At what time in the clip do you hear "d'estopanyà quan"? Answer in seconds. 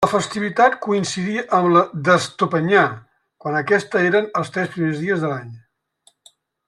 2.07-3.59